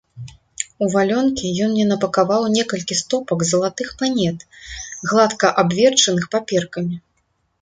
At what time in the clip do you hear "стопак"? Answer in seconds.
3.01-3.45